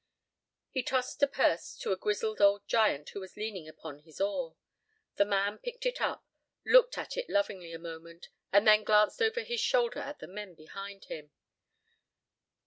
[0.71, 4.55] He tossed a purse to a grizzled old giant who was leaning upon his oar.
[5.17, 6.25] The man picked it up,
[6.65, 10.55] looked at it lovingly a moment, and then glanced over his shoulder at the men
[10.55, 11.29] behind him.